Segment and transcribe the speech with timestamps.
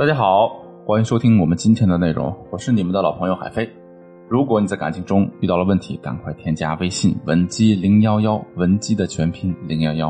[0.00, 0.48] 大家好，
[0.86, 3.68] 欢迎收听我们今天的内容，我是你们的老朋友海飞。
[4.30, 10.08] 如果你在感情中遇到了问题，赶快添加微信文姬零幺幺，文姬的全拼零幺幺，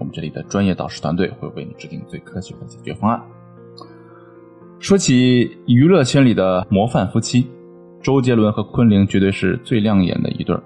[0.00, 3.22] 我们这里的专业导师团队会为你制定最科学的解决方案。
[4.80, 7.48] 说起娱乐圈里的模范夫妻，
[8.02, 10.60] 周杰伦和昆凌绝对是最亮眼的一对儿。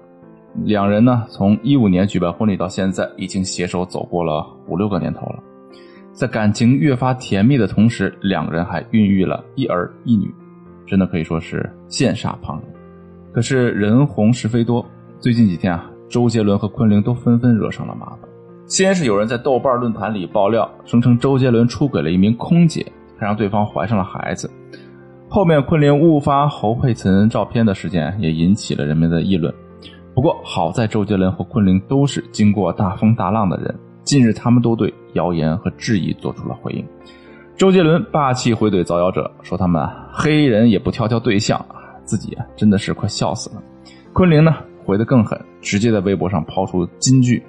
[0.63, 5.43] 两人呢，从一五年举办婚礼到现在，已经携手走过了五六个年头了。
[6.13, 10.31] 在感情越发甜蜜的同时，两人还孕育了一儿一女，
[10.85, 12.67] 真的可以说是羡煞旁人。
[13.33, 14.85] 可是人红是非多，
[15.19, 18.19] 最近几天啊，周杰伦和昆凌都纷纷惹上了麻烦。
[18.67, 22.85] 先是有人在豆瓣论坛里爆料，声称周杰伦出轨了一名空姐，
[23.17, 24.49] 还让对方怀上了孩子。
[25.27, 29.51] 后面昆凌误发侯佩岑照片的事件也引起了人们的议论。
[30.13, 33.75] 不过好在周杰伦和昆凌都是经过大风大浪的人。
[34.03, 36.85] 近日，他们都对谣言和质疑做出了回应。
[37.55, 41.63] 周杰伦霸气回怼造谣者，说他们黑人也不挑挑对象，
[42.03, 43.61] 自己啊真的是快笑死了。
[44.11, 47.41] 昆凌呢回得更狠，直接在微博上抛出金句：“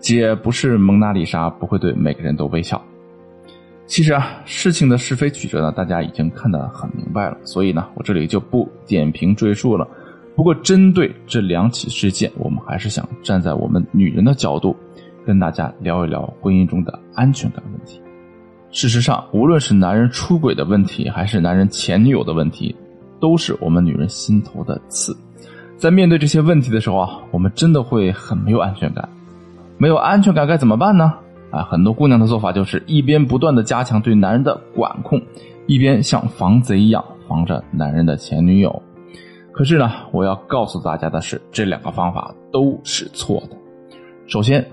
[0.00, 2.82] 姐不是蒙娜丽莎，不会对每个人都微笑。”
[3.86, 9.86] 其实啊，事情的是非曲折呢，大家已经看得很明白了，所以呢，我这里就不点评赘述了。
[10.34, 14.74] 不过，针对这两起事件，我们还是想站在我们女人的角度。
[15.26, 18.00] 跟大家聊一聊婚姻中的安全感问题。
[18.70, 22.74] 事实上，无论是男人出轨的问题，还是男人前女友的问题，
[23.20, 25.16] 都是我们女人心头的刺。
[25.76, 29.08] 在面对这些问题的时候啊，我们真的会很没有安全感。
[29.78, 31.12] 没有安全感该怎么办呢？
[31.50, 35.20] 啊，很多姑娘的做法就是一边不断的加强对男人的管控，
[35.66, 38.82] 一边像防贼一样防着男人的前女友。
[39.52, 43.56] 可是呢，我要告诉大家的是，这两个方法都是错的。
[44.26, 44.66] 首先，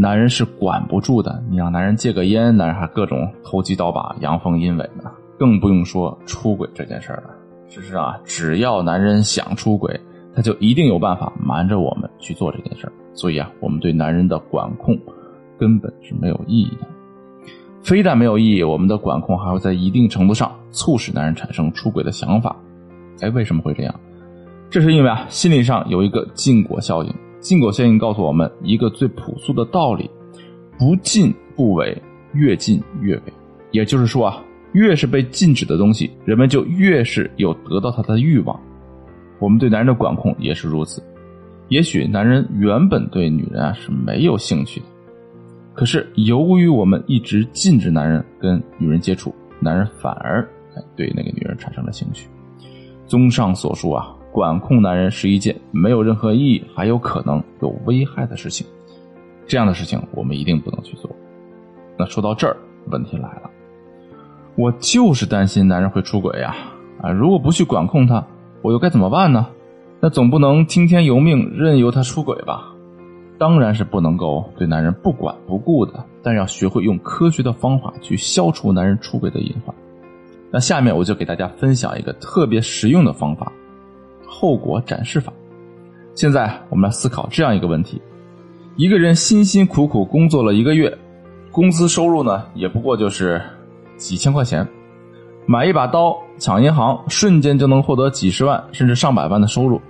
[0.00, 7.24] 男人是管不住的，你让男人戒个烟，男人还各种投机倒把、阳奉阴违呢，更不用说出轨这件事了。
[7.68, 10.00] 事实上啊，只要男人想出轨，
[10.36, 14.96] 他就一定有办法瞒着我们去做这件事所以啊，我们对男人的管控
[15.58, 16.86] 根本是没有意义的。
[17.82, 22.54] 非但没有意义，我们的管控还会在一定程度上促使男人产生出轨的想法。
[23.20, 23.92] 哎，为什么会这样？
[24.70, 27.12] 这是因为啊，心理上有一个禁果效应。
[27.48, 30.10] 禁果效应告诉我们一个最朴素的道理：
[30.78, 31.96] 不禁不违，
[32.34, 33.22] 越禁越违。
[33.70, 38.60] 也就是说啊，越是被禁止的东西，人们就越是有得到它的欲望。
[39.38, 41.02] 我们对男人的管控也是如此。
[41.68, 44.86] 也许男人原本对女人啊是没有兴趣的，
[45.72, 50.46] 可是由于我们一直禁止男人跟女人接触，男人反而
[50.94, 52.28] 对那个女人产生了兴趣。
[53.06, 54.14] 综上所述啊。
[54.38, 58.64] 管控男人是一件没有任何意义，还有可能有危害的事情。
[59.48, 61.10] 这样的事情我们一定不能去做。
[61.98, 62.56] 那说到这儿，
[62.88, 63.50] 问题来了，
[64.54, 66.54] 我就是担心男人会出轨呀！
[67.02, 68.24] 啊，如果不去管控他，
[68.62, 69.48] 我又该怎么办呢？
[69.98, 72.72] 那总不能听天由命，任由他出轨吧？
[73.40, 79.74] 当然是不能够对男人不管不顾的，但要学会用科学的方法去消除男人出轨的隐患。
[80.52, 83.52] 那下面我就给大家分享一个特别实用的方法。
[84.28, 85.32] 后果展示法。
[86.14, 88.00] 现在我们来思考这样一个问题：
[88.76, 90.96] 一个人辛辛苦苦工作了一个月，
[91.50, 93.40] 工资收入呢也不过就是
[93.96, 94.66] 几千块钱，
[95.46, 99.80] 买一把刀抢银行，瞬间就能获得几十万甚至上百万的收入。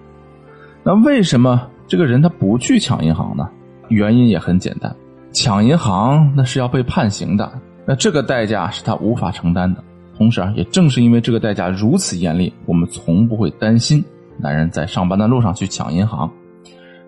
[0.84, 3.48] 那为什么这个人他不去抢银行呢？
[3.88, 4.94] 原因也很简单，
[5.32, 7.50] 抢银行那是要被判刑的，
[7.86, 9.82] 那这个代价是他无法承担的。
[10.16, 14.04] 同时啊，也正是因为这个代价如此严厉，我们从不会担心。
[14.40, 16.30] 男人在上班的路上去抢银行，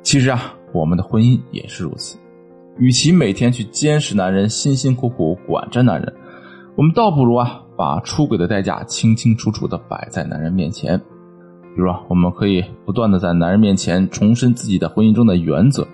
[0.03, 2.19] 其实啊，我们的婚姻也是如此。
[2.79, 6.13] 与其每天去监视男人，辛辛苦苦管着男人，
[6.77, 10.99] 我们倒不如啊，把出轨的代价清清楚楚的摆在男人面前。
[11.77, 15.87] 比如啊，我们可以不断的在男人面前重申自己的婚姻中的原则：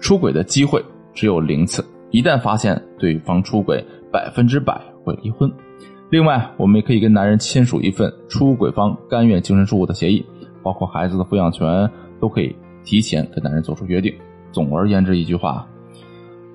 [0.00, 0.82] 出轨的机会
[1.14, 5.52] 只有零次，一旦发现对方出轨，百分之百会离婚。
[6.10, 10.24] 另外，我们也可以跟男人签署一份出轨方甘愿净身出户的协议。
[10.62, 12.54] 包括孩子的抚养权都可以
[12.84, 14.14] 提前跟男人做出约定。
[14.50, 15.66] 总而言之，一句话，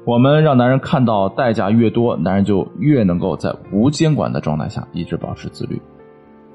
[0.05, 5.81] 我们让男人看到代价越多，男人就越能够在无监管的状态下一直保持自律。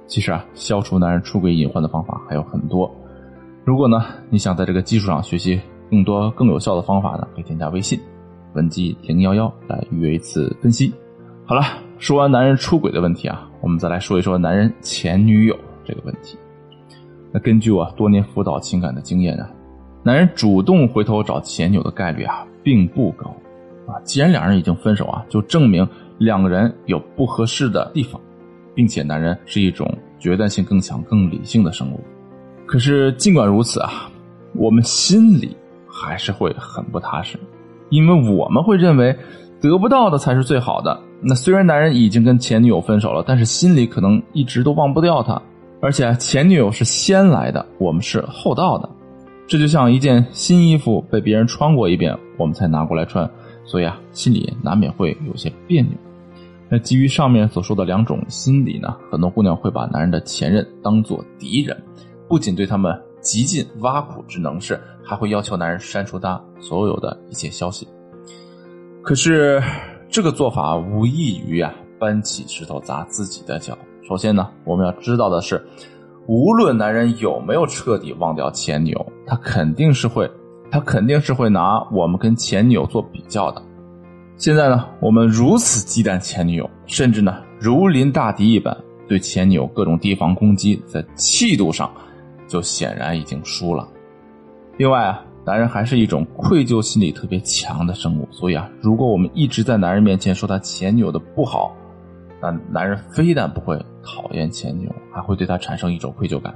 [0.06, 2.90] 其实啊，消除男人出轨隐患的方法还有很多。
[3.64, 5.60] 如果呢，你想在这个基础上学习
[5.90, 7.98] 更多更有效的方法呢，可以添加微信
[8.54, 10.92] 文姬零幺幺来预约一次分析。
[11.44, 11.62] 好了，
[11.98, 16.36] 说完男人出轨的问题啊，我们再来说一说男人前女友这个问题。
[17.32, 19.48] 那根据我多年辅导情感的经验啊，
[20.02, 23.34] 男人主动回头找前女友的概率啊并不高，
[23.86, 25.88] 啊，既然两人已经分手啊，就证明
[26.18, 28.20] 两个人有不合适的地方，
[28.74, 32.00] 并且男人是一种决断性更强、更理性的生物。
[32.66, 34.10] 可是尽管如此啊，
[34.54, 35.56] 我们心里
[35.88, 37.38] 还是会很不踏实，
[37.88, 39.16] 因为我们会认为
[39.60, 41.00] 得不到的才是最好的。
[41.22, 45.40] 那虽然男人已经跟前女友分手了，但是心里可能一直都忘不掉他。
[45.82, 48.88] 而且前女友是先来的，我们是后到的，
[49.48, 53.28] 这就像一件新衣服被别人穿过一遍，我们才拿过来穿，
[53.64, 55.90] 所以啊，心里难免会有些别扭。
[56.68, 61.76] 那基于上面所说的两种心理呢，很多姑娘会把男人的前任当做敌人，
[62.28, 67.88] 不仅对他们极尽挖苦之能事，还会要求男人删除他所有的一切消息。
[69.02, 69.60] 可是
[70.08, 73.76] 这个做法无异于啊，搬起石头砸自己的脚。
[74.12, 75.58] 首先呢，我们要知道的是，
[76.26, 80.30] 无论男人有没有彻底忘掉前女友，他肯定是会，
[80.70, 83.62] 他肯定是会拿我们跟前女友做比较的。
[84.36, 88.76] 现在呢，我们如此忌惮前女友，甚至呢如临大敌一般，
[89.08, 91.90] 对前女友各种提防攻击，在气度上
[92.46, 93.88] 就显然已经输了。
[94.76, 101.74] 另外啊，男人还是一种愧疚心理特别强的生物，所以啊，如果我们一直在男人面前说他前女友的不好，
[102.42, 106.52] 那男人非但不会讨厌前女友，还会对他产生一种愧疚感。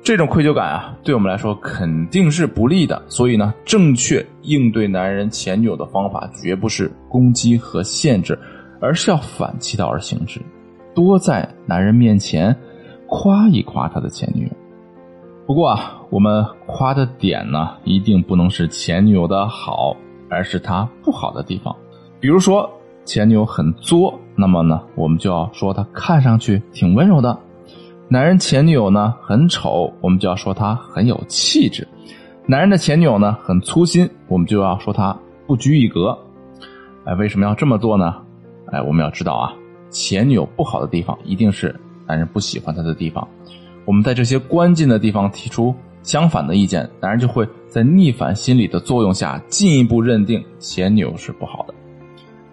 [0.00, 3.02] 这种愧疚感啊，对我们来说肯定是不利的。
[3.08, 8.38] 所以呢，正确应对男人前女友的方法，绝不是攻击和限制，
[8.80, 10.40] 而是要反其道而行之，
[10.94, 12.56] 多在男人面前
[13.08, 14.50] 夸一夸他的前女友。
[15.44, 19.96] 不过啊，我们夸的点呢，一定不能是前女友的好，
[20.30, 21.74] 而是他不好的地方。
[22.20, 22.70] 比如说。
[23.08, 27.38] 前女友很作，那么呢，我们就要说他看上去挺温柔的。
[28.08, 31.88] 男人前女友呢很丑，我们就要说他很有气质。
[32.46, 36.16] 男人的前女友呢很粗心，我们就要说他不拘一格。
[37.04, 38.14] 哎，为什么要这么做呢？
[38.72, 39.52] 哎，我们要知道啊，
[39.90, 41.74] 前女友不好的地方，一定是
[42.06, 43.26] 男人不喜欢她的地方。
[43.84, 51.74] 我们在这些关键的地方提出相反的意见，男人就会在逆反心理的作用下，进一步认定前女友是不好的。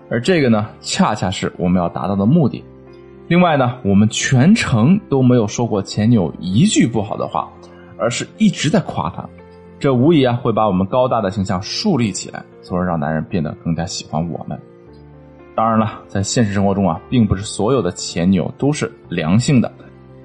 [0.10, 2.64] 而这个呢，恰恰是我们要达到的目的。
[3.28, 7.50] 另外呢，我们全程都没有说过前女友一句不好的话，
[7.98, 9.28] 而是一直在夸她。
[9.80, 14.60] 这无疑啊，会把我们高大的形象树立起来，从而让男人变得更加喜欢我们。
[15.56, 19.72] 当然了，在现实生活中啊，并不是所有的前女友都是良性的。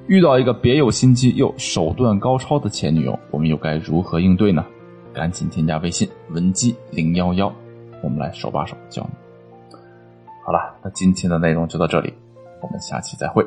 [0.07, 4.65] 遇到一个别有心机又手段高超的前女友，我们又该如何应对呢？
[5.13, 7.53] 赶紧添加微信文姬零幺幺，
[8.03, 9.28] 我们来手把手教你。
[10.49, 12.11] 好了，那今天的内容就到这里，
[12.63, 13.47] 我们下期再会。